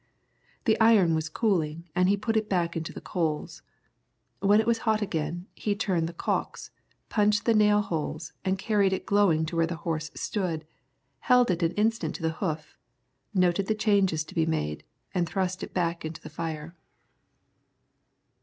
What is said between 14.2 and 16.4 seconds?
to be made, and thrust it back into the